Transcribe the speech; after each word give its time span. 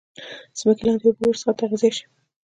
ځمکې 0.59 0.83
لاندي 0.85 1.05
اوبه 1.07 1.23
ورڅخه 1.27 1.51
تغذیه 1.59 1.91
شي. 1.97 2.05